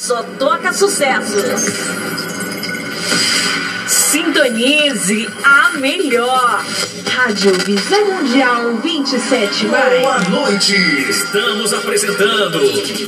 [0.00, 1.36] Só toca sucesso.
[3.86, 6.64] Sintonize a melhor.
[7.06, 10.00] Rádio Visão Mundial 27 mais.
[10.00, 10.74] Boa noite.
[11.06, 12.58] Estamos apresentando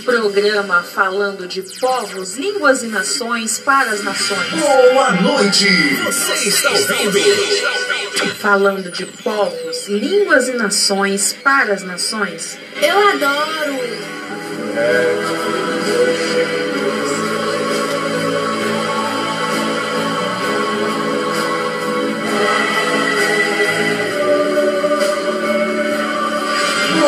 [0.05, 4.51] Programa falando de povos, línguas e nações para as nações.
[4.61, 5.67] Boa noite.
[6.05, 12.59] Você está ouvindo Falando de povos, línguas e nações para as nações.
[12.83, 14.03] Eu adoro!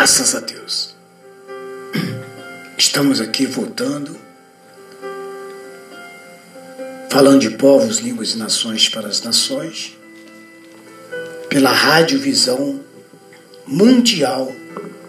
[0.00, 0.96] Graças a Deus.
[2.78, 4.16] Estamos aqui voltando,
[7.10, 9.94] falando de povos, línguas e nações para as nações,
[11.50, 12.80] pela Rádio Visão
[13.66, 14.50] Mundial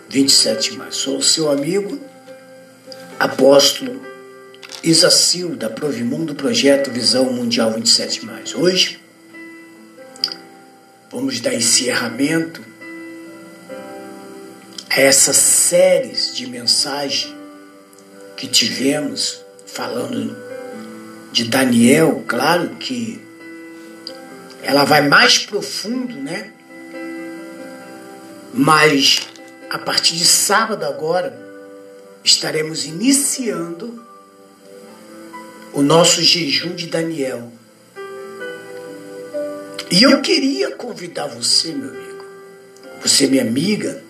[0.09, 0.77] 27.
[0.89, 1.97] Sou o seu amigo,
[3.17, 4.01] apóstolo
[4.83, 8.27] Isacil, da Provimundo Projeto Visão Mundial 27.
[8.57, 8.99] Hoje,
[11.09, 12.70] vamos dar encerramento
[14.99, 17.33] essas séries de mensagens
[18.35, 20.35] que tivemos falando
[21.31, 23.21] de Daniel, claro que
[24.61, 26.51] ela vai mais profundo, né?
[28.53, 29.27] Mas
[29.69, 31.33] a partir de sábado agora
[32.23, 34.05] estaremos iniciando
[35.71, 37.51] o nosso jejum de Daniel.
[39.89, 42.25] E eu queria convidar você, meu amigo,
[43.01, 44.03] você minha amiga,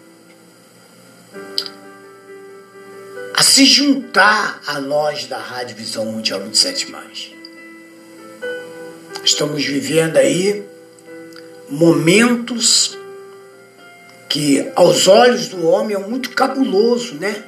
[3.33, 6.91] a se juntar a nós da Rádio Visão Mundial 27.
[9.23, 10.63] Estamos vivendo aí
[11.69, 12.97] momentos
[14.27, 17.43] que aos olhos do homem é muito cabuloso, né?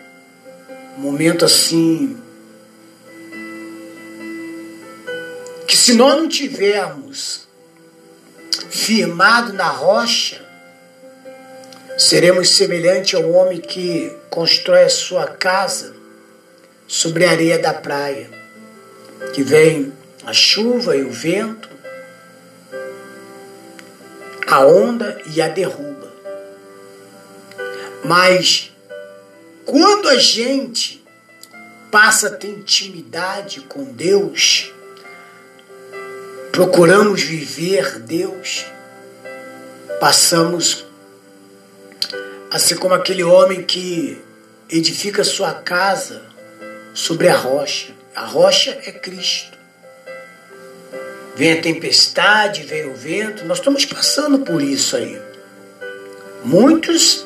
[0.97, 2.17] Um momento assim
[5.67, 7.47] que se nós não tivermos
[8.69, 10.42] firmado na rocha,
[12.13, 15.95] seremos semelhante ao homem que constrói a sua casa
[16.87, 18.29] sobre a areia da praia,
[19.33, 19.91] que vem
[20.23, 21.67] a chuva e o vento,
[24.45, 26.13] a onda e a derruba.
[28.05, 28.71] Mas
[29.65, 31.03] quando a gente
[31.89, 34.71] passa a ter intimidade com Deus,
[36.51, 38.67] procuramos viver Deus,
[39.99, 40.92] passamos
[42.53, 44.21] assim como aquele homem que
[44.69, 46.21] edifica sua casa
[46.93, 47.95] sobre a rocha.
[48.15, 49.57] A rocha é Cristo.
[51.35, 55.19] Vem a tempestade, vem o vento, nós estamos passando por isso aí.
[56.43, 57.25] Muitos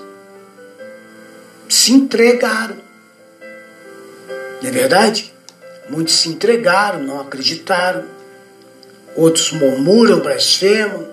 [1.67, 2.77] se entregaram.
[4.61, 5.33] Não é verdade?
[5.89, 8.05] Muitos se entregaram, não acreditaram.
[9.13, 11.05] Outros murmuram, blasfemam,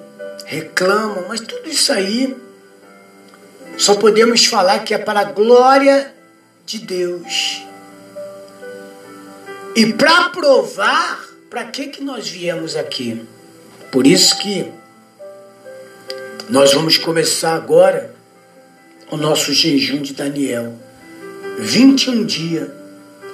[0.46, 2.43] reclamam, mas tudo isso aí
[3.76, 6.14] só podemos falar que é para a glória
[6.64, 7.62] de Deus.
[9.74, 13.26] E para provar para que, que nós viemos aqui.
[13.90, 14.72] Por isso que
[16.48, 18.14] nós vamos começar agora
[19.10, 20.74] o nosso jejum de Daniel.
[21.58, 22.68] 21 dias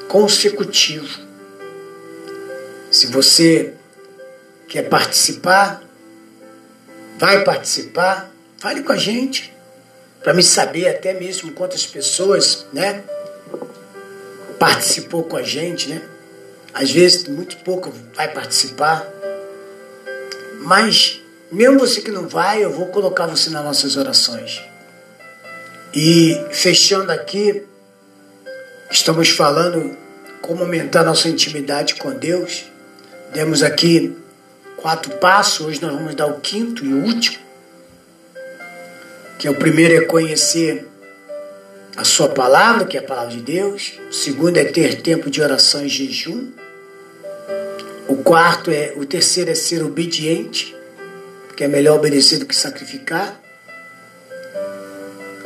[0.08, 1.20] consecutivos.
[2.90, 3.74] Se você
[4.68, 5.82] quer participar,
[7.18, 9.52] vai participar, fale com a gente
[10.22, 13.02] para me saber até mesmo quantas pessoas, né,
[14.58, 16.02] participou com a gente, né?
[16.72, 19.08] Às vezes muito pouco vai participar,
[20.60, 21.20] mas
[21.50, 24.62] mesmo você que não vai, eu vou colocar você nas nossas orações.
[25.92, 27.64] E fechando aqui,
[28.90, 29.96] estamos falando
[30.42, 32.66] como aumentar nossa intimidade com Deus.
[33.32, 34.16] Demos aqui
[34.76, 37.39] quatro passos, hoje nós vamos dar o quinto e último
[39.40, 40.86] que é o primeiro é conhecer
[41.96, 43.94] a sua palavra, que é a palavra de Deus.
[44.10, 46.50] O segundo é ter tempo de oração e jejum.
[48.06, 50.76] O quarto é, o terceiro é ser obediente,
[51.46, 53.40] porque é melhor obedecer do que sacrificar.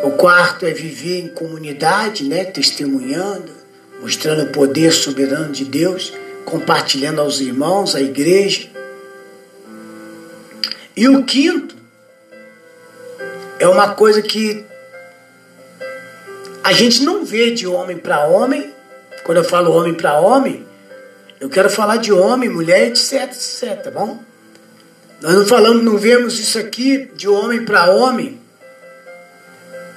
[0.03, 3.53] O quarto é viver em comunidade, né, testemunhando,
[4.01, 6.13] mostrando o poder soberano de Deus,
[6.45, 8.69] compartilhando aos irmãos, à igreja.
[10.97, 11.84] E o quinto
[13.65, 14.63] é uma coisa que
[16.63, 18.71] a gente não vê de homem para homem.
[19.25, 20.67] Quando eu falo homem para homem,
[21.41, 24.23] eu quero falar de homem, mulher, etc, etc, tá bom?
[25.23, 28.39] Nós não falamos, não vemos isso aqui de homem para homem.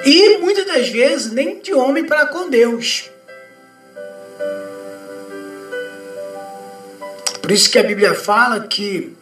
[0.06, 3.10] E muitas das vezes nem de homem para com Deus.
[7.42, 9.14] Por isso que a Bíblia fala que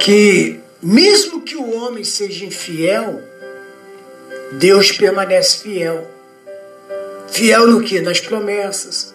[0.00, 3.22] que mesmo que o homem seja infiel,
[4.52, 6.08] Deus permanece fiel.
[7.28, 8.00] Fiel no que?
[8.00, 9.14] Nas promessas.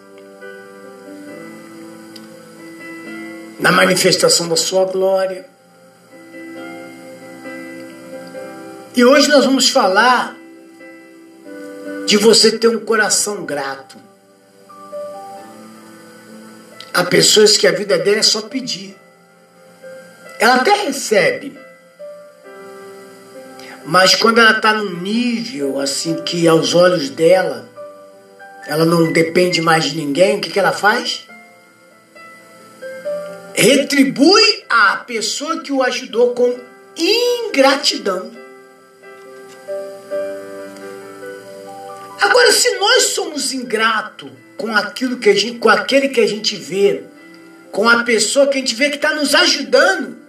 [3.60, 5.45] Na manifestação da sua glória.
[8.95, 10.38] E hoje nós vamos falar
[12.06, 13.98] de você ter um coração grato.
[16.94, 18.95] Há pessoas que a vida dela é só pedir.
[20.44, 21.57] Ela até recebe.
[23.86, 27.69] Mas quando ela está num nível assim que aos olhos dela,
[28.68, 31.25] ela não depende mais de ninguém, o que, que ela faz?
[33.54, 36.60] Retribui a pessoa que o ajudou com
[36.98, 38.30] ingratidão.
[42.19, 46.57] Agora, se nós somos ingratos com aquilo que a gente, com aquele que a gente
[46.57, 47.01] vê,
[47.72, 50.23] com a pessoa que a gente vê que está nos ajudando,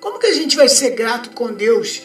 [0.00, 2.02] como que a gente vai ser grato com Deus?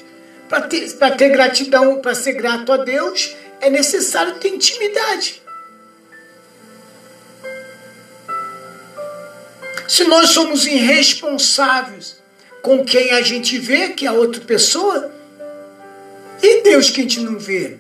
[0.49, 5.41] Para ter, ter gratidão, para ser grato a Deus, é necessário ter intimidade.
[9.87, 12.17] Se nós somos irresponsáveis
[12.61, 15.11] com quem a gente vê, que é a outra pessoa,
[16.41, 17.77] e Deus que a gente não vê?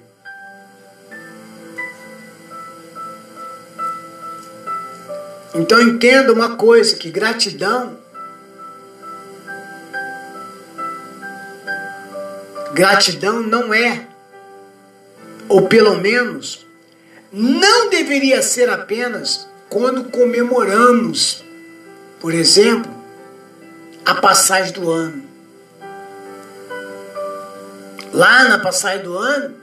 [5.53, 8.04] Então entenda uma coisa, que gratidão
[12.75, 14.05] Gratidão não é,
[15.47, 16.67] ou pelo menos,
[17.31, 21.41] não deveria ser apenas quando comemoramos,
[22.19, 22.93] por exemplo,
[24.05, 25.23] a passagem do ano.
[28.11, 29.55] Lá na passagem do ano,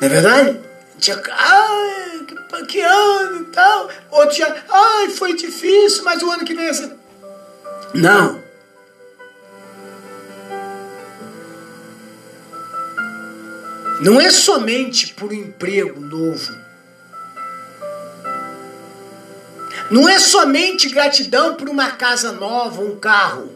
[0.00, 0.60] é verdade?
[0.98, 3.90] Tinha, ai, que, que ano e tal.
[4.10, 6.90] Outro dia, ai, foi difícil, mas o ano que vem é assim.
[7.92, 8.47] Não.
[14.00, 16.56] Não é somente por um emprego novo.
[19.90, 23.52] Não é somente gratidão por uma casa nova, um carro.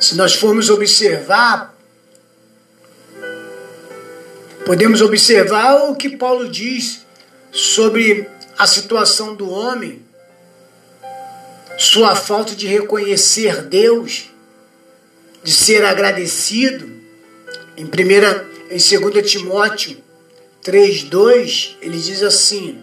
[0.00, 1.74] Se nós formos observar,
[4.64, 7.06] podemos observar o que Paulo diz
[7.52, 8.28] sobre
[8.58, 10.02] a situação do homem,
[11.78, 14.30] sua falta de reconhecer Deus,
[15.42, 16.95] de ser agradecido.
[17.76, 20.02] Em primeira, em 2 Timóteo
[20.64, 22.82] 3:2, ele diz assim: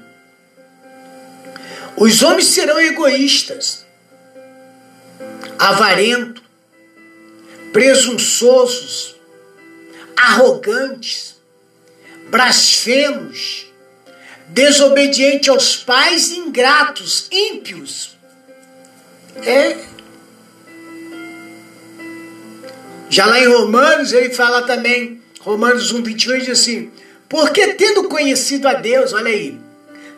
[1.97, 3.85] Os homens serão egoístas,
[5.57, 6.43] avarentos,
[7.71, 9.15] presunçosos,
[10.15, 11.35] arrogantes,
[12.29, 13.65] blasfemos,
[14.47, 18.15] desobedientes aos pais, ingratos, ímpios.
[19.37, 19.92] É
[23.13, 26.91] Já lá em Romanos, ele fala também, Romanos 1, 21, diz assim:
[27.29, 29.55] Porque tendo conhecido a Deus, olha aí,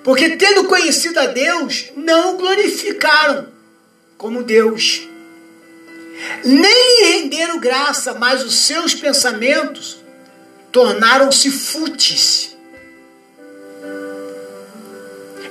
[0.02, 3.50] porque tendo conhecido a Deus, não o glorificaram
[4.18, 5.02] como Deus,
[6.46, 9.98] nem renderam graça, mas os seus pensamentos
[10.72, 12.56] tornaram-se fúteis.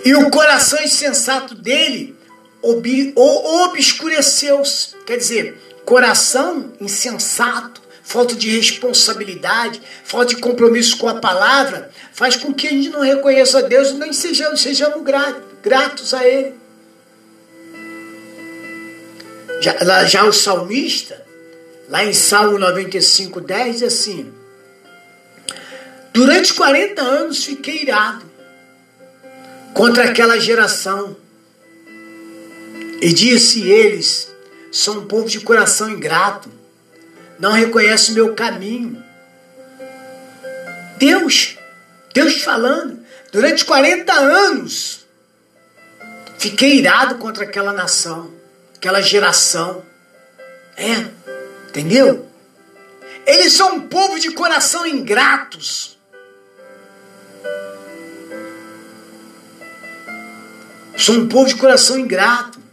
[0.02, 2.16] E o coração insensato dele
[2.62, 4.94] obscureceu-se.
[5.04, 12.53] Quer dizer, coração insensato, falta de responsabilidade, falta de compromisso com a palavra, faz com
[12.53, 15.03] que a gente não reconheça a Deus e nem sejamos, sejamos
[15.62, 16.55] gratos a Ele.
[19.61, 21.25] Já, já o salmista,
[21.88, 24.33] lá em Salmo 95, 10, diz assim:
[26.12, 28.25] Durante 40 anos fiquei irado
[29.73, 31.17] contra aquela geração
[33.00, 34.34] e disse eles:
[34.75, 36.50] são um povo de coração ingrato.
[37.38, 39.02] não reconhece o meu caminho.
[40.99, 41.57] Deus,
[42.12, 43.00] Deus falando,
[43.33, 45.07] durante 40 anos,
[46.38, 48.33] fiquei irado contra aquela nação,
[48.76, 49.85] aquela geração.
[50.76, 51.07] É,
[51.69, 52.28] entendeu?
[53.26, 55.97] Eles são um povo de coração ingratos.
[60.97, 62.63] São um povo de coração ingrato.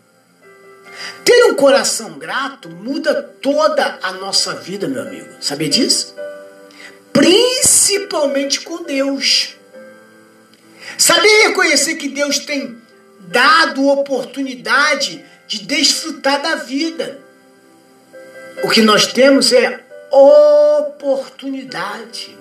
[1.24, 5.30] Ter um coração grato muda toda a nossa vida, meu amigo.
[5.40, 6.16] Sabia disso?
[7.14, 9.56] Principalmente com Deus.
[10.98, 12.78] Saber reconhecer que Deus tem
[13.20, 17.20] dado oportunidade de desfrutar da vida.
[18.64, 19.80] O que nós temos é
[20.12, 22.38] oportunidade.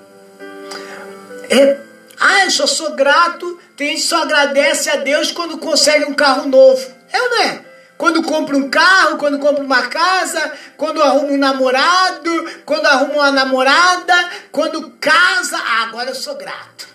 [1.48, 1.78] É,
[2.18, 6.48] ah, eu só sou grato, tem gente só agradece a Deus quando consegue um carro
[6.48, 6.86] novo.
[7.12, 7.69] É ou não é?
[8.00, 13.30] Quando compra um carro, quando compra uma casa, quando arruma um namorado, quando arruma uma
[13.30, 14.14] namorada,
[14.50, 16.88] quando casa, ah, agora eu sou grato.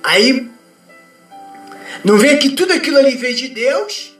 [0.00, 0.48] Aí
[2.04, 4.12] não vê que tudo aquilo ali veio de Deus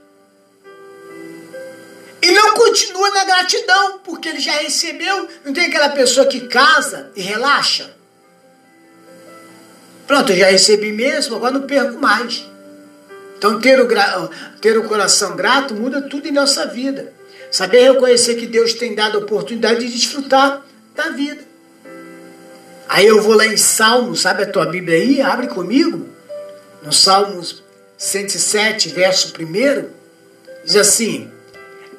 [2.21, 5.29] e não continua na gratidão, porque ele já recebeu.
[5.45, 7.95] Não tem aquela pessoa que casa e relaxa?
[10.09, 12.51] Pronto, eu já recebi mesmo, agora não perco mais.
[13.43, 13.89] Então, ter o,
[14.61, 17.13] ter o coração grato muda tudo em nossa vida.
[17.51, 21.43] Saber reconhecer que Deus tem dado a oportunidade de desfrutar da vida.
[22.89, 25.21] Aí eu vou lá em Salmos, sabe a tua Bíblia aí?
[25.21, 26.09] Abre comigo.
[26.85, 27.65] No Salmos
[27.99, 29.89] 107, verso 1,
[30.65, 31.29] diz assim: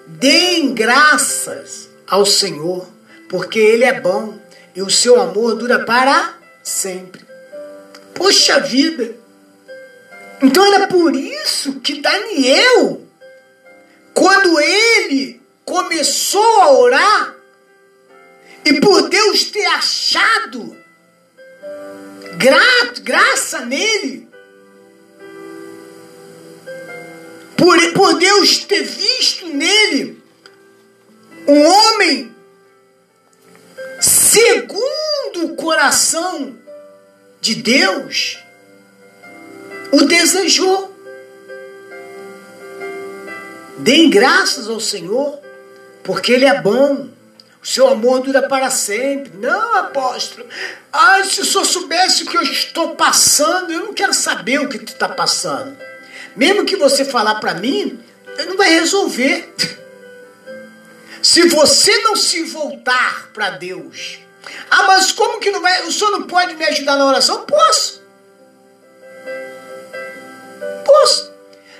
[0.07, 2.87] Deem graças ao Senhor,
[3.27, 4.39] porque Ele é bom
[4.73, 7.21] e o seu amor dura para sempre.
[8.13, 9.22] Poxa vida!
[10.43, 13.01] Então era por isso que Daniel,
[14.13, 17.35] quando ele começou a orar,
[18.65, 20.77] e por Deus ter achado
[22.37, 22.61] gra
[23.01, 24.27] graça nele,
[27.55, 30.21] por, por Deus ter visto nele
[31.47, 32.35] um homem
[34.01, 36.57] segundo o coração
[37.39, 38.42] de Deus,
[39.93, 40.91] o desejou.
[43.77, 45.39] Deem graças ao Senhor,
[46.03, 47.09] porque Ele é bom.
[47.61, 49.31] O seu amor dura para sempre.
[49.37, 50.47] Não, apóstolo.
[50.91, 54.67] Ai, se o senhor soubesse o que eu estou passando, eu não quero saber o
[54.67, 55.77] que tu está passando.
[56.35, 57.99] Mesmo que você falar para mim,
[58.47, 59.53] não vai resolver.
[61.21, 64.19] Se você não se voltar para Deus,
[64.69, 65.87] ah, mas como que não vai?
[65.87, 67.45] O senhor não pode me ajudar na oração?
[67.45, 68.02] Posso.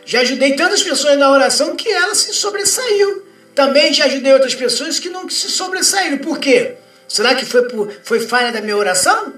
[0.06, 3.26] Já ajudei tantas pessoas na oração que ela se sobressaiu.
[3.56, 6.18] Também já ajudei outras pessoas que não se sobressaíram.
[6.18, 6.76] Por quê?
[7.08, 9.34] Será que foi, por, foi falha da minha oração?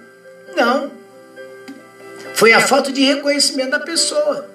[0.56, 0.92] Não.
[2.34, 4.50] Foi a falta de reconhecimento da pessoa.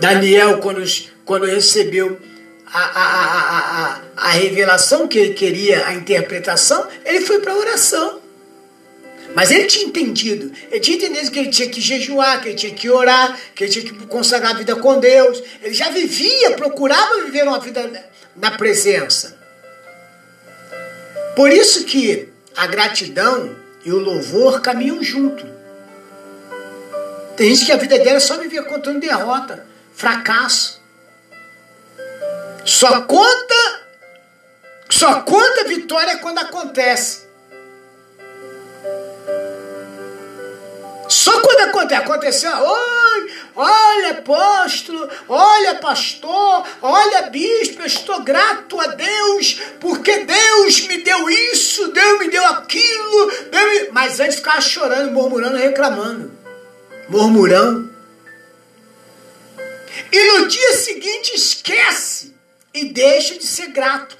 [0.00, 0.82] Daniel, quando,
[1.24, 2.18] quando recebeu
[2.66, 7.56] a, a, a, a, a revelação que ele queria, a interpretação, ele foi para a
[7.56, 8.19] oração.
[9.34, 10.52] Mas ele tinha entendido.
[10.70, 13.72] Ele tinha entendido que ele tinha que jejuar, que ele tinha que orar, que ele
[13.72, 15.42] tinha que consagrar a vida com Deus.
[15.62, 19.38] Ele já vivia, procurava viver uma vida na presença.
[21.36, 25.46] Por isso que a gratidão e o louvor caminham junto.
[27.36, 30.80] Tem gente que a vida dela é só vivia contando derrota, fracasso.
[32.64, 33.80] Só conta
[34.90, 37.29] só conta vitória quando acontece.
[41.20, 48.86] Só quando acontece, aconteceu, oi, olha apóstolo, olha pastor, olha bispo, eu estou grato a
[48.86, 53.88] Deus, porque Deus me deu isso, Deus me deu aquilo, Deus me...
[53.90, 56.32] mas antes ficava chorando, murmurando, reclamando,
[57.06, 57.94] murmurando.
[60.10, 62.34] E no dia seguinte esquece
[62.72, 64.16] e deixa de ser grato.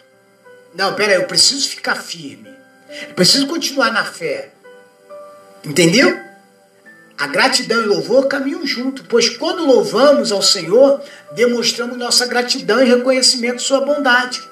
[0.75, 2.54] Não, pera aí, eu preciso ficar firme.
[3.09, 4.50] Eu preciso continuar na fé.
[5.64, 6.28] Entendeu?
[7.21, 12.89] A gratidão e louvor caminham junto, pois quando louvamos ao Senhor, demonstramos nossa gratidão e
[12.89, 14.43] reconhecimento de sua bondade.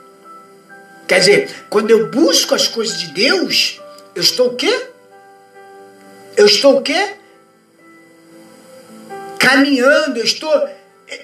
[1.06, 3.80] Quer dizer, quando eu busco as coisas de Deus,
[4.14, 4.90] eu estou o quê?
[6.36, 7.14] Eu estou o quê?
[9.38, 10.52] Caminhando, eu estou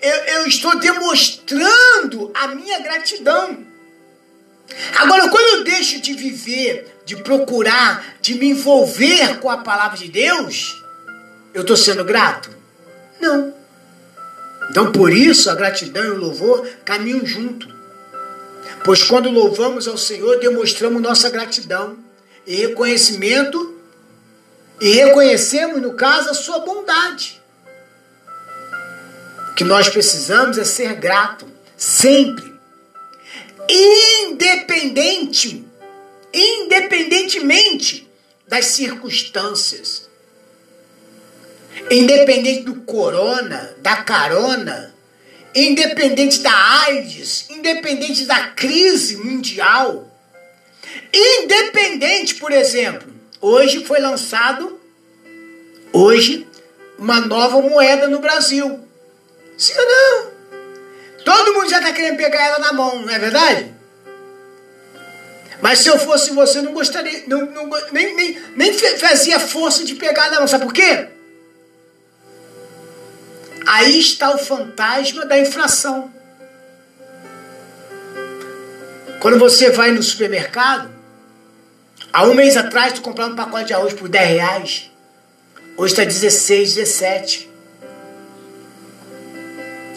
[0.01, 3.59] eu, eu estou demonstrando a minha gratidão.
[4.97, 10.09] Agora, quando eu deixo de viver, de procurar, de me envolver com a palavra de
[10.09, 10.83] Deus,
[11.55, 12.51] eu estou sendo grato?
[13.21, 13.55] Não.
[14.69, 17.73] Então, por isso, a gratidão e o louvor caminham junto.
[18.85, 21.97] Pois quando louvamos ao Senhor, demonstramos nossa gratidão
[22.47, 23.79] e reconhecimento
[24.81, 27.41] e reconhecemos, no caso, a sua bondade.
[29.51, 31.47] O que nós precisamos é ser grato,
[31.77, 32.53] sempre.
[33.69, 35.65] Independente,
[36.33, 38.11] independentemente
[38.47, 40.11] das circunstâncias.
[41.91, 44.95] Independente do corona, da carona,
[45.55, 50.11] independente da AIDS, independente da crise mundial,
[51.12, 54.81] independente, por exemplo, hoje foi lançado
[55.93, 56.47] hoje
[56.99, 58.81] uma nova moeda no Brasil.
[59.57, 60.35] Sim ou não?
[61.25, 63.75] Todo mundo já está querendo pegar ela na mão, não é verdade?
[65.62, 69.95] Mas se eu fosse você, não gostaria, não, não, nem, nem, nem fazia força de
[69.95, 70.49] pegar na mão.
[70.49, 71.09] Sabe por quê?
[73.66, 76.12] Aí está o fantasma da inflação.
[79.21, 80.90] Quando você vai no supermercado,
[82.12, 84.90] há um mês atrás tu comprava um pacote de arroz por 10 reais.
[85.76, 87.50] Hoje está 16, 17.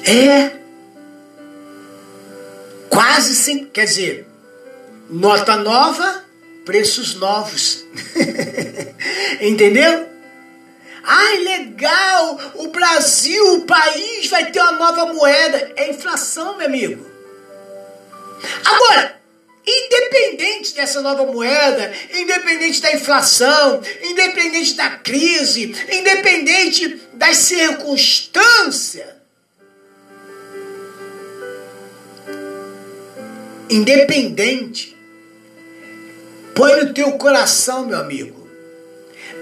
[0.06, 0.52] É.
[2.90, 3.66] Quase sem.
[3.66, 4.28] Quer dizer,
[5.10, 6.24] nota nova,
[6.66, 7.86] preços novos.
[9.42, 10.08] Entendeu?
[11.10, 12.38] Ai, legal!
[12.56, 15.72] O Brasil, o país vai ter uma nova moeda.
[15.78, 17.10] É inflação, meu amigo.
[18.66, 19.18] Agora,
[19.66, 29.08] independente dessa nova moeda, independente da inflação, independente da crise, independente das circunstâncias,
[33.70, 34.94] independente,
[36.54, 38.37] põe no teu coração, meu amigo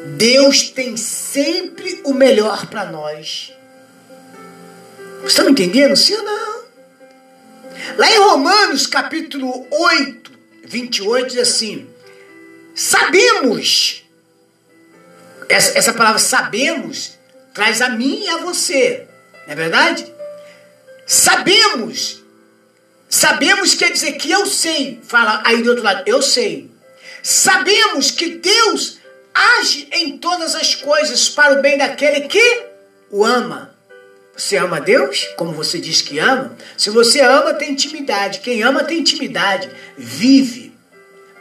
[0.06, 3.52] Deus tem sempre o melhor para nós.
[5.26, 5.96] Estão me entendendo?
[5.96, 6.66] Sim ou não?
[7.98, 10.32] Lá em Romanos, capítulo 8,
[10.64, 11.88] 28, diz assim:
[12.76, 14.04] Sabemos,
[15.50, 17.16] essa, essa palavra sabemos
[17.54, 19.08] traz a mim e a você,
[19.46, 20.14] não é verdade?
[21.08, 22.22] Sabemos,
[23.10, 26.70] sabemos quer dizer que eu sei, fala aí do outro lado, eu sei.
[27.24, 29.00] Sabemos que Deus
[29.36, 32.64] age em todas as coisas para o bem daquele que
[33.12, 33.76] o ama.
[34.36, 36.58] Você ama Deus, como você diz que ama?
[36.78, 38.40] Se você ama, tem intimidade.
[38.40, 39.70] Quem ama tem intimidade.
[39.98, 40.74] Vive.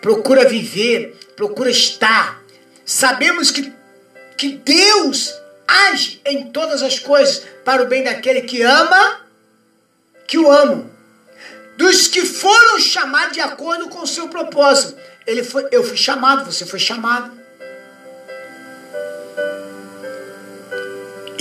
[0.01, 1.19] Procura viver.
[1.35, 2.41] Procura estar.
[2.85, 3.73] Sabemos que,
[4.37, 5.35] que Deus
[5.67, 9.21] age em todas as coisas para o bem daquele que ama,
[10.27, 10.91] que o amam.
[11.77, 14.97] Dos que foram chamados de acordo com o seu propósito.
[15.27, 17.44] Ele foi, eu fui chamado, você foi chamado.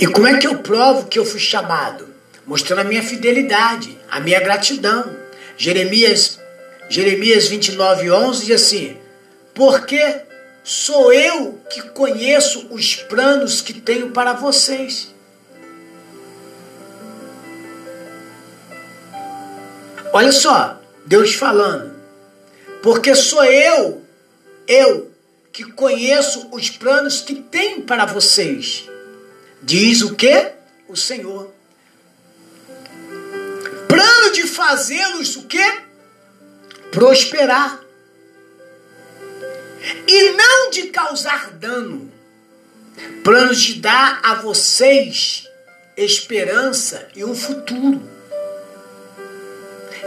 [0.04, 2.06] E como é que eu provo que eu fui chamado?
[2.44, 5.16] Mostrando a minha fidelidade, a minha gratidão.
[5.56, 6.38] Jeremias,
[6.90, 8.98] Jeremias 29, 11 diz assim:
[9.54, 10.20] Porque
[10.62, 15.08] sou eu que conheço os planos que tenho para vocês.
[20.12, 21.94] Olha só, Deus falando.
[22.82, 24.02] Porque sou eu,
[24.68, 25.10] eu,
[25.50, 28.92] que conheço os planos que tenho para vocês
[29.64, 30.52] Diz o que?
[30.88, 31.50] O Senhor.
[33.88, 35.82] Plano de fazê-los o que?
[36.90, 37.80] Prosperar.
[40.06, 42.12] E não de causar dano.
[43.22, 45.48] Plano de dar a vocês
[45.96, 48.02] esperança e um futuro.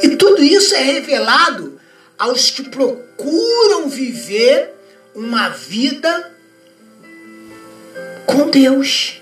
[0.03, 1.79] E tudo isso é revelado
[2.17, 4.73] aos que procuram viver
[5.15, 6.31] uma vida
[8.27, 9.21] com Deus.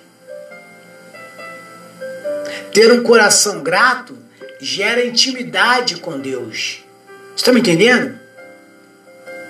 [2.76, 4.18] Ter um coração grato
[4.60, 6.84] gera intimidade com Deus.
[7.34, 8.20] Está me entendendo?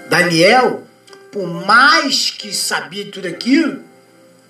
[0.08, 0.84] Daniel,
[1.32, 3.84] por mais que sabia tudo aquilo,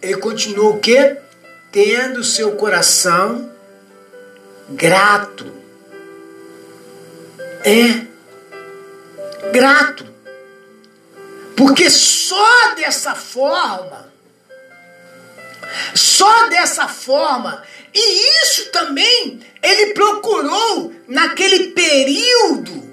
[0.01, 1.15] ele continuou o quê?
[1.71, 3.49] Tendo seu coração
[4.71, 5.49] grato.
[7.63, 8.05] É.
[9.53, 10.05] Grato.
[11.55, 14.11] Porque só dessa forma,
[15.93, 17.63] só dessa forma
[17.95, 22.83] e isso também ele procurou naquele período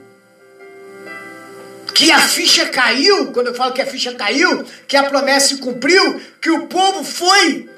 [1.93, 5.57] que a ficha caiu, quando eu falo que a ficha caiu, que a promessa se
[5.59, 7.69] cumpriu, que o povo foi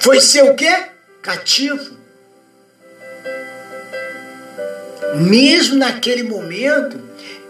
[0.00, 0.84] foi ser o quê?
[1.20, 1.96] Cativo.
[5.16, 7.00] Mesmo naquele momento,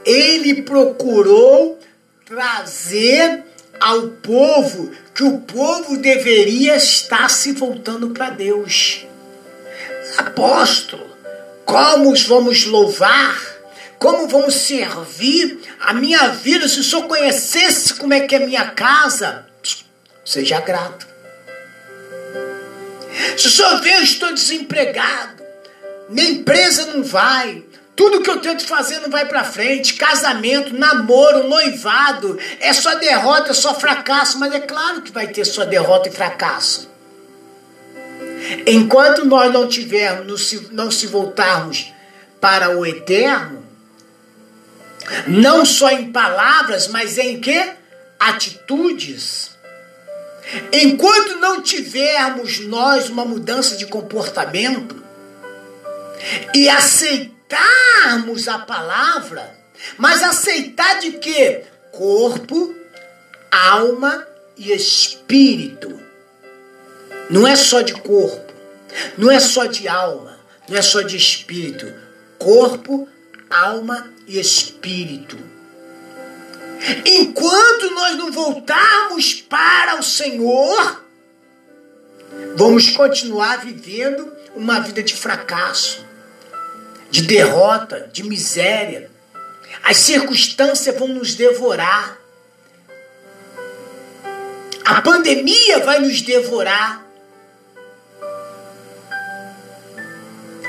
[0.05, 1.79] ele procurou
[2.25, 3.44] trazer
[3.81, 9.07] ao povo que o povo deveria estar se voltando para Deus.
[10.19, 11.17] Apóstolo,
[11.65, 13.41] como vamos louvar,
[13.99, 16.69] como vamos servir a minha vida.
[16.69, 19.47] Se o senhor conhecesse como é que é minha casa,
[20.23, 21.09] seja grato.
[23.39, 25.43] Se o senhor vê, eu estou desempregado,
[26.11, 27.65] minha empresa não vai,
[27.97, 29.95] tudo que eu tento fazer não vai para frente.
[29.95, 34.39] Casamento, namoro, noivado, é só derrota, é só fracasso.
[34.39, 36.91] Mas é claro que vai ter só derrota e fracasso.
[38.67, 41.93] Enquanto nós não tivermos, não se voltarmos
[42.39, 43.65] para o eterno,
[45.27, 47.73] não só em palavras, mas em que?
[48.21, 49.57] Atitudes.
[50.71, 55.03] Enquanto não tivermos nós uma mudança de comportamento
[56.55, 59.57] e aceitar aceitarmos a palavra,
[59.97, 61.65] mas aceitar de quê?
[61.93, 62.75] Corpo,
[63.51, 66.01] alma e espírito.
[67.31, 68.53] Não é só de corpo,
[69.17, 71.93] não é só de alma, não é só de espírito.
[72.39, 73.09] Corpo,
[73.49, 75.39] alma e espírito.
[77.05, 81.03] Enquanto nós não voltarmos para o Senhor,
[82.55, 86.06] vamos continuar vivendo uma vida de fracasso
[87.11, 89.11] de derrota, de miséria.
[89.83, 92.19] As circunstâncias vão nos devorar.
[94.85, 97.05] A pandemia vai nos devorar.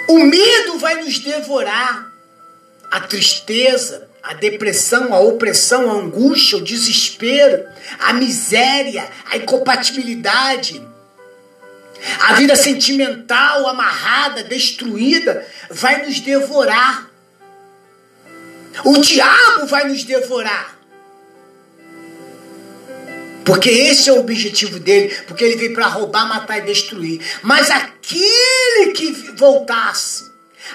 [0.10, 2.12] O medo vai nos devorar.
[2.89, 7.65] A tristeza, a depressão, a opressão, a angústia, o desespero,
[8.00, 10.87] a miséria, a incompatibilidade,
[12.20, 17.10] a vida sentimental amarrada, destruída, vai nos devorar.
[18.84, 20.78] O diabo vai nos devorar.
[23.48, 27.22] Porque esse é o objetivo dele, porque ele veio para roubar, matar e destruir.
[27.42, 30.30] Mas aquele que voltasse,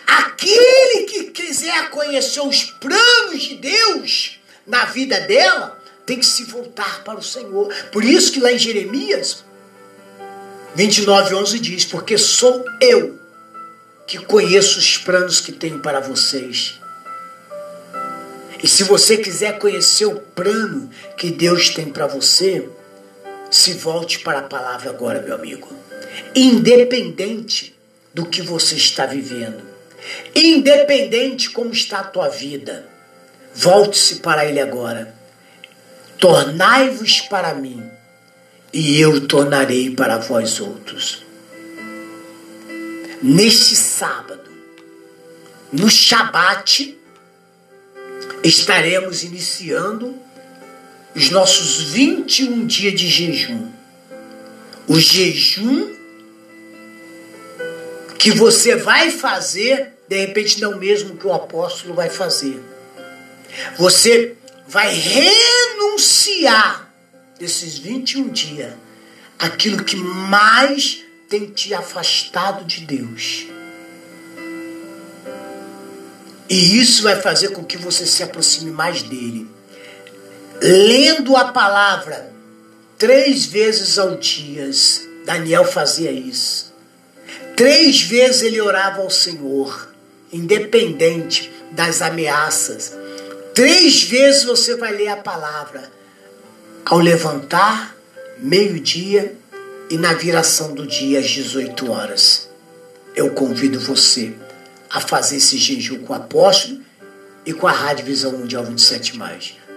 [0.06, 7.04] aquele que quiser conhecer os planos de Deus na vida dela, tem que se voltar
[7.04, 7.72] para o Senhor.
[7.92, 9.44] Por isso que lá em Jeremias,
[10.74, 13.18] 29, 11 diz: Porque sou eu
[14.06, 16.80] que conheço os planos que tenho para vocês.
[18.62, 22.68] E se você quiser conhecer o plano que Deus tem para você,
[23.50, 25.68] se volte para a palavra agora, meu amigo.
[26.34, 27.76] Independente
[28.14, 29.62] do que você está vivendo,
[30.34, 32.86] independente como está a tua vida,
[33.54, 35.14] volte-se para Ele agora.
[36.18, 37.91] Tornai-vos para mim
[38.72, 41.22] e eu tornarei para vós outros.
[43.22, 44.50] Neste sábado,
[45.70, 46.98] no Shabat,
[48.42, 50.16] estaremos iniciando
[51.14, 53.70] os nossos 21 dias de jejum.
[54.88, 55.94] O jejum
[58.18, 62.60] que você vai fazer, de repente não mesmo que o apóstolo vai fazer.
[63.76, 64.34] Você
[64.66, 66.91] vai renunciar
[67.42, 68.72] desses 21 dias,
[69.36, 73.48] aquilo que mais tem te afastado de Deus.
[76.48, 79.50] E isso vai fazer com que você se aproxime mais dele.
[80.62, 82.32] Lendo a palavra
[82.96, 84.70] três vezes ao dia.
[85.24, 86.72] Daniel fazia isso.
[87.56, 89.92] Três vezes ele orava ao Senhor,
[90.32, 92.92] independente das ameaças.
[93.52, 96.01] Três vezes você vai ler a palavra
[96.92, 97.96] ao levantar,
[98.38, 99.34] meio-dia
[99.88, 102.50] e na viração do dia às 18 horas.
[103.16, 104.34] Eu convido você
[104.90, 106.80] a fazer esse jejum com o apóstolo
[107.46, 109.18] e com a Rádio Visão Mundial 27.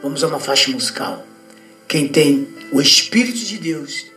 [0.04, 1.25] Vamos a uma faixa musical.
[1.88, 4.08] Quem tem o Espírito de Deus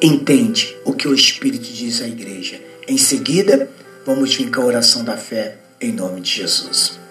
[0.00, 2.60] entende o que o Espírito diz à igreja.
[2.88, 3.70] Em seguida,
[4.04, 7.01] vamos vir com a oração da fé em nome de Jesus.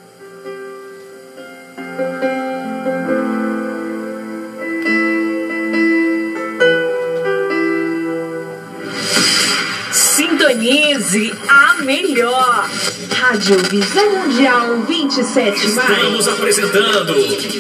[11.02, 12.70] Sintonize a melhor.
[13.16, 17.14] Rádio Visão Mundial 27 Estamos apresentando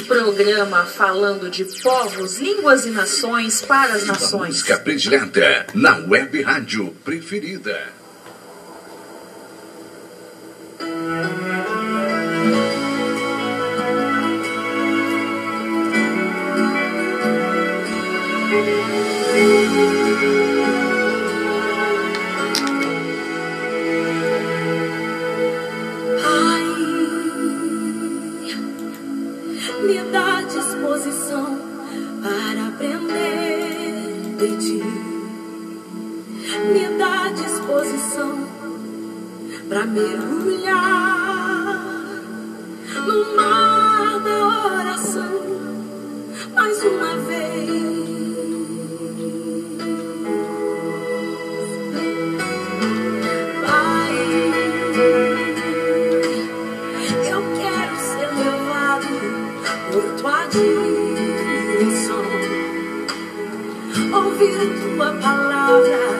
[0.07, 4.55] programa falando de povos, línguas e nações para as nações.
[4.55, 8.01] música predileta na web rádio preferida.
[18.51, 19.00] Pai,
[39.71, 40.75] pra mergulhar
[43.07, 45.31] no mar da oração
[46.53, 47.71] mais uma vez.
[53.65, 54.13] Pai,
[57.31, 59.13] eu quero ser levado
[59.93, 62.25] por tua direção,
[64.13, 64.57] Ouvir
[64.97, 66.10] tua palavra.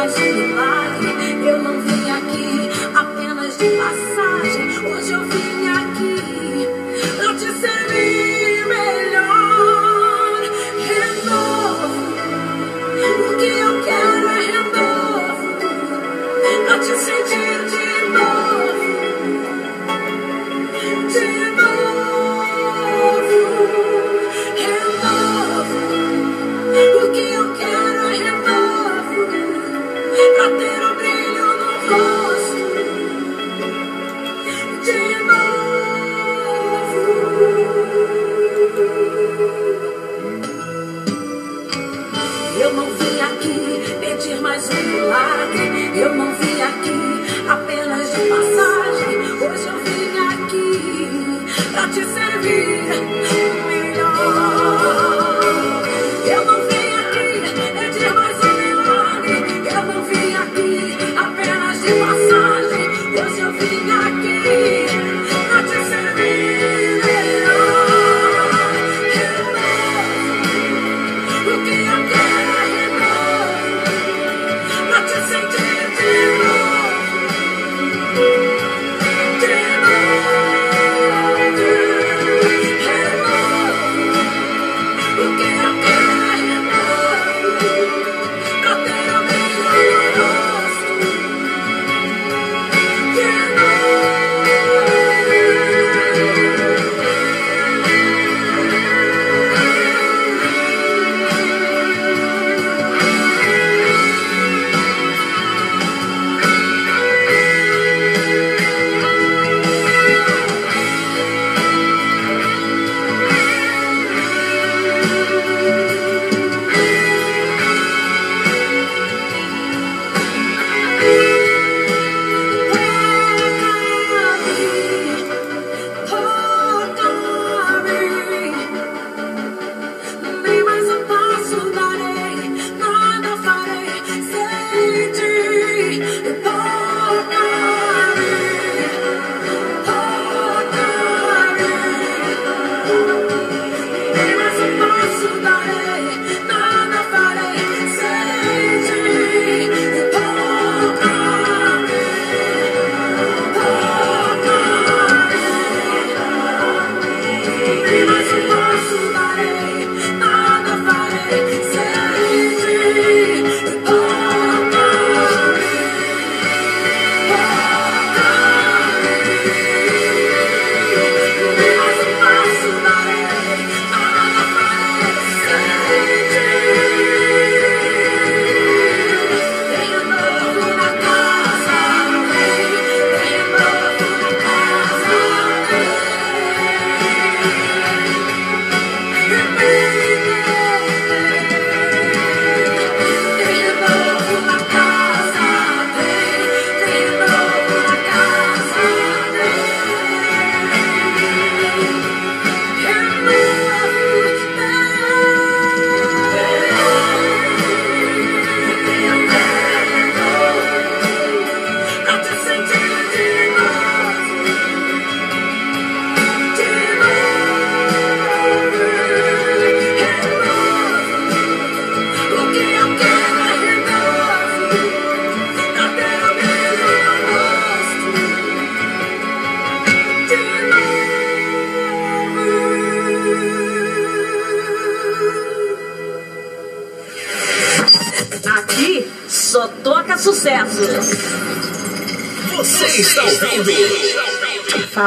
[0.00, 1.46] mais milagre.
[1.46, 1.99] Eu não vi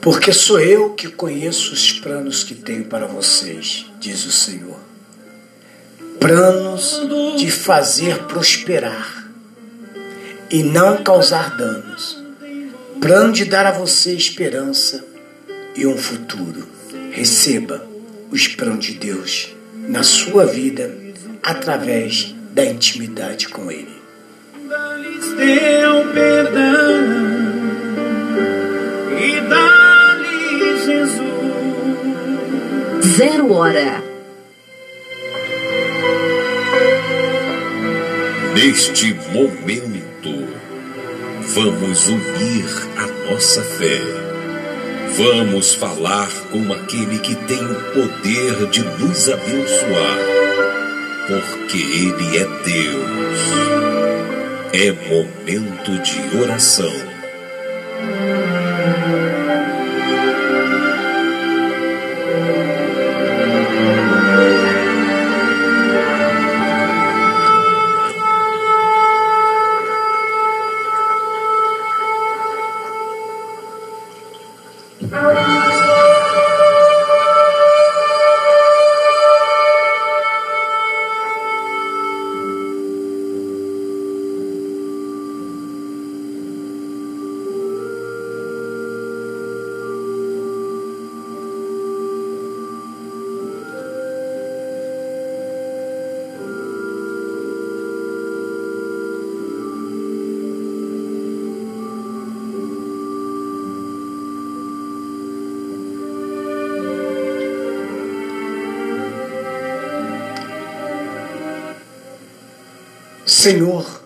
[0.00, 4.78] Porque sou eu que conheço os planos que tenho para vocês, diz o Senhor.
[6.20, 7.00] Planos
[7.38, 9.30] de fazer prosperar
[10.50, 12.22] e não causar danos.
[13.00, 15.04] Plano de dar a você esperança
[15.74, 16.68] e um futuro.
[17.10, 17.86] Receba
[18.30, 19.54] os planos de Deus
[19.88, 20.94] na sua vida
[21.42, 24.02] através da intimidade com Ele.
[24.68, 27.43] Dá-lhes teu perdão
[33.16, 34.02] Zero hora.
[38.54, 40.48] Neste momento,
[41.54, 42.64] vamos unir
[42.96, 44.00] a nossa fé.
[45.16, 50.18] Vamos falar com aquele que tem o poder de nos abençoar,
[51.28, 53.38] porque Ele é Deus.
[54.72, 57.13] É momento de oração.
[113.44, 114.02] Senhor,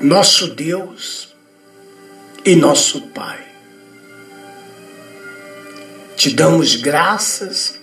[0.00, 1.36] nosso Deus
[2.44, 3.46] e nosso Pai,
[6.16, 7.78] te damos graças,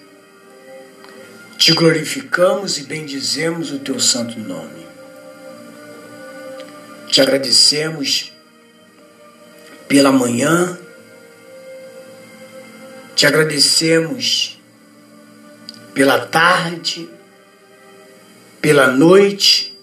[1.57, 4.85] te glorificamos e bendizemos o teu santo nome.
[7.07, 8.33] Te agradecemos
[9.87, 10.77] pela manhã,
[13.15, 14.59] te agradecemos
[15.93, 17.14] pela tarde,
[18.65, 19.78] pela noite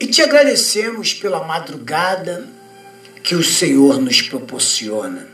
[0.00, 2.44] e te agradecemos pela madrugada
[3.22, 5.28] que o Senhor nos proporciona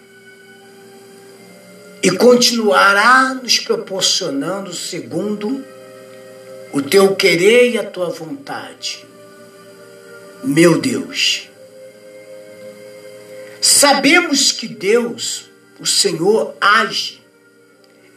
[2.03, 5.65] e continuará nos proporcionando segundo
[6.75, 9.03] o teu querer e a tua vontade.
[10.45, 11.49] Meu Deus,
[13.63, 15.47] sabemos que Deus,
[15.81, 17.23] o Senhor, age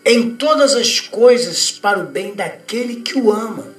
[0.04, 3.75] em todas as coisas para o bem daquele que o ama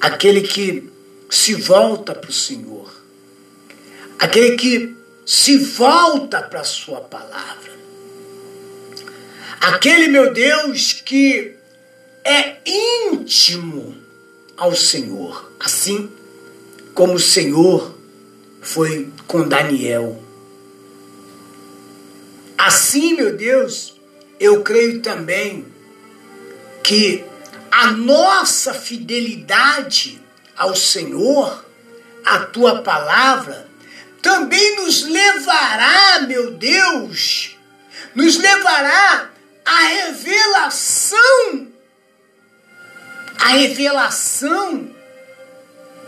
[0.00, 0.90] aquele que
[1.30, 2.92] se volta para o Senhor,
[4.18, 7.72] aquele que se volta para a Sua palavra,
[9.60, 11.54] aquele, meu Deus, que
[12.24, 13.96] é íntimo
[14.56, 16.10] ao Senhor, assim
[16.94, 17.94] como o Senhor
[18.60, 20.20] foi com Daniel.
[22.56, 23.94] Assim, meu Deus,
[24.40, 25.64] eu creio também
[26.82, 27.24] que
[27.70, 30.20] a nossa fidelidade
[30.56, 31.64] ao Senhor,
[32.24, 33.68] a tua palavra,
[34.20, 37.56] também nos levará, meu Deus,
[38.14, 39.30] nos levará
[39.64, 41.68] à revelação,
[43.38, 44.90] a revelação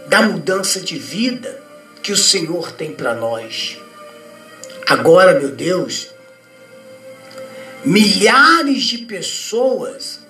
[0.07, 1.63] da mudança de vida
[2.03, 3.79] que o Senhor tem para nós.
[4.87, 6.09] Agora, meu Deus,
[7.85, 10.21] milhares de pessoas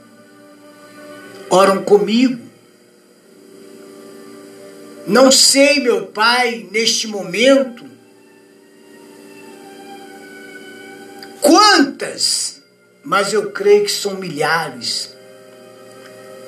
[1.51, 2.41] oram comigo.
[5.07, 7.85] Não sei, meu Pai, neste momento,
[11.41, 12.63] quantas,
[13.03, 15.15] mas eu creio que são milhares,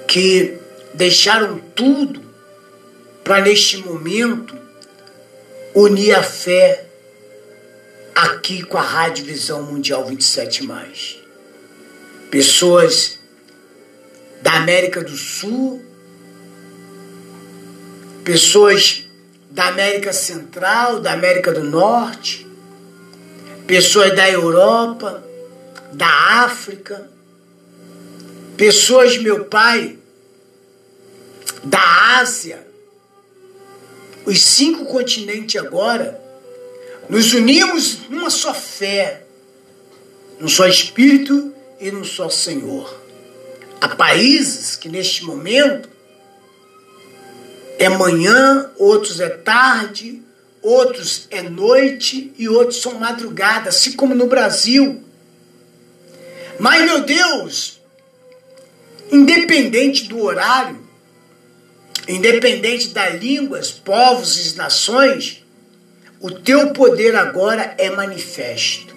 [0.06, 0.56] que
[0.94, 2.22] deixaram tudo
[3.24, 4.56] para neste momento
[5.74, 6.86] unir a fé
[8.14, 10.68] aqui com a Rádio Visão Mundial 27.
[12.30, 13.18] Pessoas
[14.42, 15.82] da América do Sul,
[18.24, 19.04] pessoas
[19.50, 22.46] da América Central, da América do Norte,
[23.66, 25.24] pessoas da Europa,
[25.92, 27.08] da África,
[28.56, 29.98] pessoas, meu pai,
[31.62, 32.66] da Ásia,
[34.24, 36.20] os cinco continentes agora,
[37.08, 39.24] nos unimos numa só fé,
[40.40, 43.01] num só Espírito e num só Senhor.
[43.82, 45.88] Há países que neste momento
[47.80, 50.22] é manhã, outros é tarde,
[50.62, 55.02] outros é noite e outros são madrugada, assim como no Brasil.
[56.60, 57.80] Mas, meu Deus,
[59.10, 60.80] independente do horário,
[62.06, 65.44] independente das línguas, povos e nações,
[66.20, 68.91] o teu poder agora é manifesto.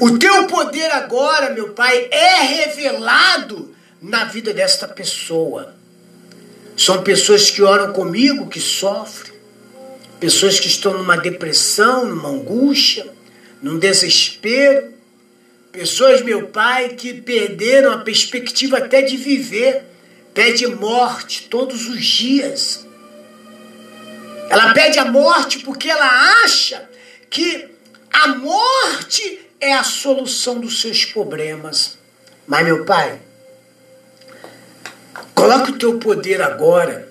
[0.00, 5.74] O teu poder agora, meu Pai, é revelado na vida desta pessoa.
[6.76, 9.32] São pessoas que oram comigo, que sofrem,
[10.18, 13.06] pessoas que estão numa depressão, numa angústia,
[13.62, 14.92] num desespero,
[15.70, 19.84] pessoas, meu Pai, que perderam a perspectiva até de viver,
[20.34, 22.86] pede morte todos os dias.
[24.50, 26.88] Ela pede a morte porque ela acha
[27.30, 27.68] que
[28.12, 31.96] a morte é a solução dos seus problemas.
[32.44, 33.20] Mas, meu Pai,
[35.32, 37.08] coloca o teu poder agora.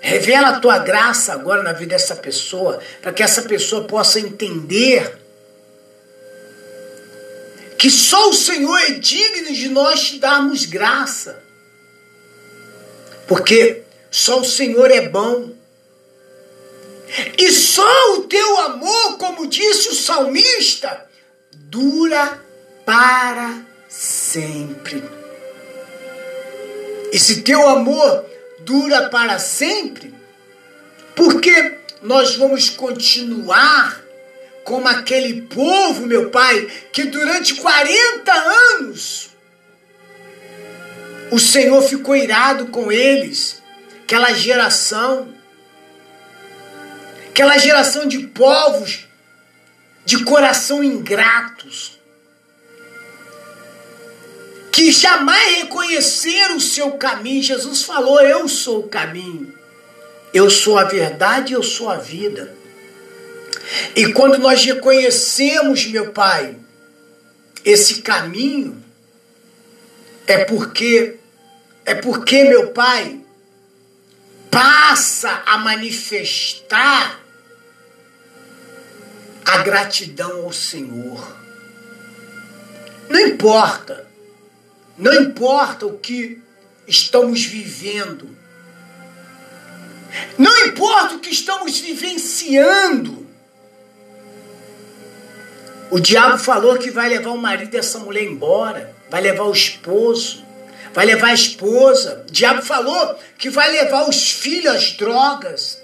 [0.00, 5.20] Revela a tua graça agora na vida dessa pessoa, para que essa pessoa possa entender
[7.78, 11.40] que só o Senhor é digno de nós te darmos graça.
[13.28, 15.52] Porque só o Senhor é bom.
[17.38, 21.11] E só o teu amor, como disse o salmista,
[21.72, 22.38] dura
[22.84, 25.02] para sempre.
[27.10, 28.26] E se teu amor
[28.60, 30.14] dura para sempre,
[31.16, 34.02] por que nós vamos continuar
[34.62, 38.32] como aquele povo, meu pai, que durante 40
[38.74, 39.30] anos
[41.30, 43.62] o Senhor ficou irado com eles,
[44.02, 45.34] aquela geração,
[47.30, 49.06] aquela geração de povos
[50.04, 51.98] de coração ingratos,
[54.72, 57.42] que jamais reconheceram o seu caminho.
[57.42, 59.52] Jesus falou: Eu sou o caminho,
[60.32, 62.54] eu sou a verdade, eu sou a vida.
[63.94, 66.56] E quando nós reconhecemos, meu Pai,
[67.64, 68.82] esse caminho,
[70.26, 71.16] é porque,
[71.84, 73.20] é porque, meu Pai,
[74.50, 77.21] passa a manifestar
[79.44, 81.36] a gratidão ao Senhor.
[83.08, 84.06] Não importa,
[84.96, 86.40] não importa o que
[86.86, 88.28] estamos vivendo,
[90.38, 93.26] não importa o que estamos vivenciando.
[95.90, 100.42] O diabo falou que vai levar o marido dessa mulher embora, vai levar o esposo,
[100.94, 102.24] vai levar a esposa.
[102.26, 105.81] O diabo falou que vai levar os filhos às drogas.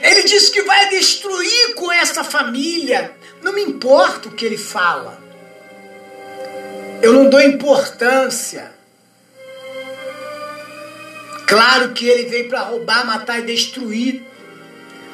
[0.00, 3.16] Ele diz que vai destruir com essa família.
[3.42, 5.20] Não me importa o que ele fala.
[7.02, 8.72] Eu não dou importância.
[11.46, 14.24] Claro que ele veio para roubar, matar e destruir.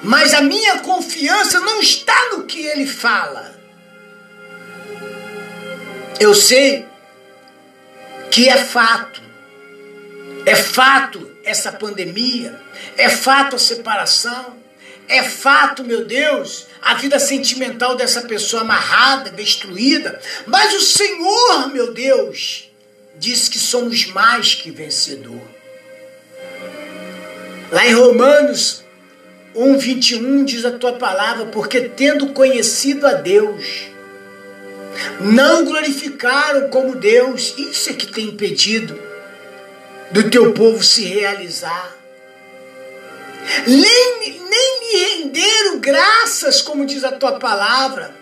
[0.02, 3.58] Mas a minha confiança não está no que ele fala.
[6.20, 6.86] Eu sei
[8.30, 9.22] que é fato.
[10.44, 12.60] É fato essa pandemia.
[12.96, 14.57] É fato a separação.
[15.08, 20.20] É fato, meu Deus, a vida sentimental dessa pessoa amarrada, destruída.
[20.46, 22.70] Mas o Senhor, meu Deus,
[23.16, 25.40] diz que somos mais que vencedor.
[27.72, 28.84] Lá em Romanos
[29.54, 33.64] 1, 21 diz a tua palavra, porque tendo conhecido a Deus,
[35.20, 37.54] não glorificaram como Deus.
[37.56, 39.00] Isso é que tem impedido
[40.10, 41.97] do teu povo se realizar
[43.66, 48.14] nem, nem me renderam graças, como diz a tua palavra.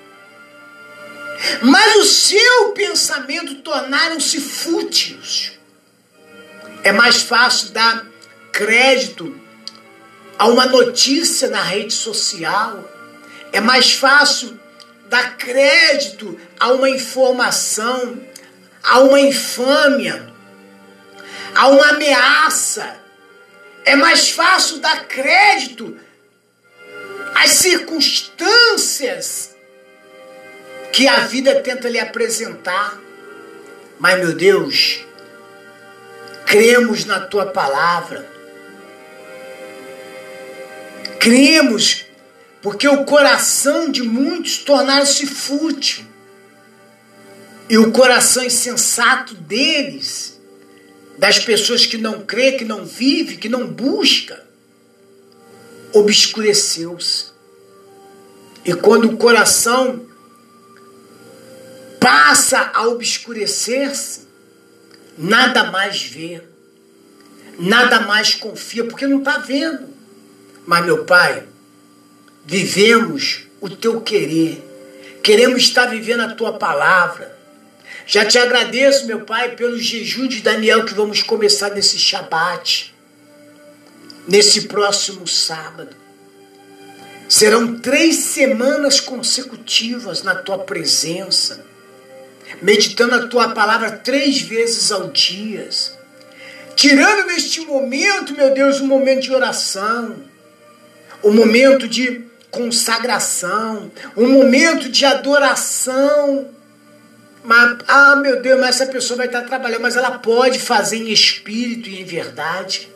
[1.62, 5.52] Mas o seu pensamento tornaram-se fúteis.
[6.82, 8.06] É mais fácil dar
[8.52, 9.38] crédito
[10.38, 12.88] a uma notícia na rede social.
[13.52, 14.58] É mais fácil
[15.08, 18.20] dar crédito a uma informação,
[18.82, 20.32] a uma infâmia,
[21.54, 23.05] a uma ameaça
[23.87, 25.97] é mais fácil dar crédito
[27.34, 29.55] às circunstâncias
[30.93, 32.99] que a vida tenta lhe apresentar.
[33.99, 35.05] Mas, meu Deus,
[36.45, 38.28] cremos na tua palavra.
[41.20, 42.05] Cremos
[42.61, 46.05] porque o coração de muitos tornaram-se fútil.
[47.68, 50.36] E o coração insensato deles,
[51.18, 54.44] das pessoas que não crê, que não vive, que não busca,
[55.92, 57.26] obscureceu-se.
[58.64, 60.04] E quando o coração
[62.00, 64.26] passa a obscurecer-se,
[65.16, 66.42] nada mais vê,
[67.58, 69.88] nada mais confia, porque não está vendo.
[70.66, 71.44] Mas, meu Pai,
[72.44, 74.62] vivemos o teu querer,
[75.22, 77.36] queremos estar vivendo a tua palavra.
[78.09, 82.94] Já te agradeço, meu Pai, pelo jejum de Daniel que vamos começar nesse Shabat,
[84.28, 85.96] nesse próximo sábado.
[87.28, 91.66] Serão três semanas consecutivas na tua presença,
[92.62, 95.68] meditando a tua palavra três vezes ao dia.
[96.76, 100.14] Tirando neste momento, meu Deus, um momento de oração,
[101.24, 106.54] um momento de consagração, um momento de adoração.
[107.47, 111.12] Mas, ah, meu Deus, mas essa pessoa vai estar trabalhando, mas ela pode fazer em
[111.12, 112.88] espírito e em verdade.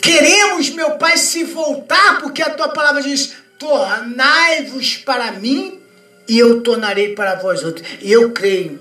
[0.00, 5.78] Queremos, meu Pai, se voltar, porque a tua palavra diz: tornai-vos para mim
[6.26, 7.86] e eu tornarei para vós outros.
[8.00, 8.78] E eu creio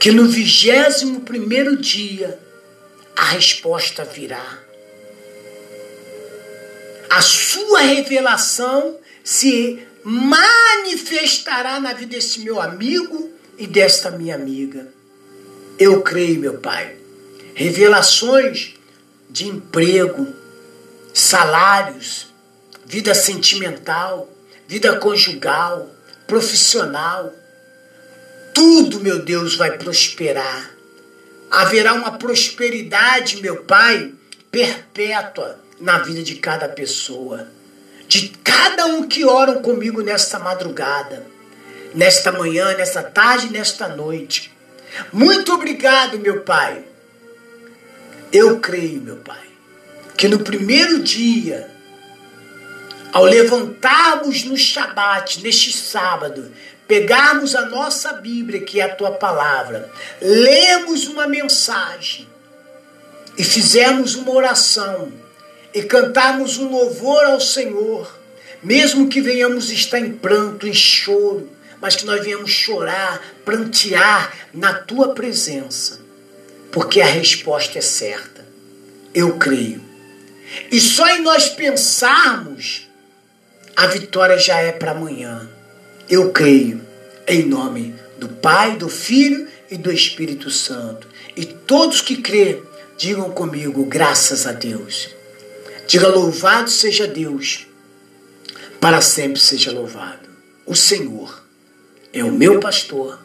[0.00, 2.38] que no vigésimo primeiro dia
[3.14, 4.58] a resposta virá.
[7.10, 11.31] A sua revelação se manifestará
[11.80, 14.88] na vida desse meu amigo e desta minha amiga.
[15.78, 16.96] Eu creio, meu Pai.
[17.54, 18.74] Revelações
[19.28, 20.26] de emprego,
[21.14, 22.32] salários,
[22.84, 24.28] vida sentimental,
[24.66, 25.90] vida conjugal,
[26.26, 27.32] profissional.
[28.54, 30.70] Tudo, meu Deus, vai prosperar.
[31.50, 34.12] Haverá uma prosperidade, meu Pai,
[34.50, 37.48] perpétua na vida de cada pessoa,
[38.06, 41.26] de cada um que oram comigo nesta madrugada,
[41.94, 44.52] nesta manhã, nesta tarde, nesta noite.
[45.12, 46.84] Muito obrigado, meu Pai
[48.32, 49.46] eu creio, meu Pai,
[50.16, 51.70] que no primeiro dia,
[53.12, 56.50] ao levantarmos no Shabat, neste sábado,
[56.88, 59.90] pegarmos a nossa Bíblia, que é a tua palavra,
[60.20, 62.26] lemos uma mensagem
[63.36, 65.12] e fizermos uma oração
[65.74, 68.18] e cantarmos um louvor ao Senhor,
[68.62, 71.50] mesmo que venhamos estar em pranto, em choro,
[71.82, 76.02] mas que nós venhamos chorar, prantear na tua presença
[76.72, 78.44] porque a resposta é certa.
[79.14, 79.80] Eu creio.
[80.70, 82.88] E só em nós pensarmos,
[83.76, 85.48] a vitória já é para amanhã.
[86.08, 86.80] Eu creio.
[87.28, 91.06] Em nome do Pai, do Filho e do Espírito Santo.
[91.36, 92.60] E todos que crê,
[92.96, 95.10] digam comigo, graças a Deus.
[95.86, 97.66] Diga louvado seja Deus.
[98.80, 100.28] Para sempre seja louvado.
[100.66, 101.41] O Senhor
[102.12, 103.18] é o meu pastor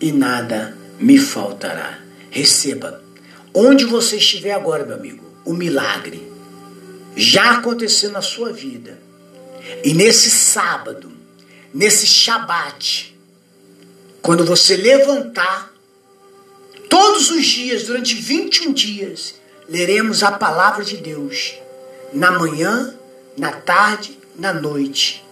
[0.00, 1.98] e nada me faltará.
[2.30, 3.02] Receba.
[3.52, 6.30] Onde você estiver agora, meu amigo, o milagre
[7.16, 8.98] já aconteceu na sua vida.
[9.84, 11.12] E nesse sábado,
[11.72, 13.16] nesse Shabat,
[14.20, 15.72] quando você levantar,
[16.90, 19.34] todos os dias, durante 21 dias,
[19.68, 21.54] leremos a palavra de Deus.
[22.12, 22.94] Na manhã,
[23.36, 25.24] na tarde, na noite.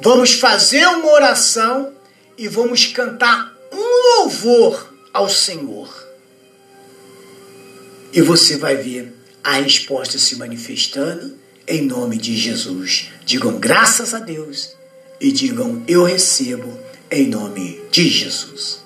[0.00, 1.92] Vamos fazer uma oração
[2.38, 6.08] e vamos cantar um louvor ao Senhor
[8.12, 9.14] e você vai ver
[9.44, 11.36] a resposta se manifestando
[11.66, 13.10] em nome de Jesus.
[13.24, 14.74] Digam graças a Deus
[15.20, 16.78] e digam eu recebo
[17.10, 18.82] em nome de Jesus.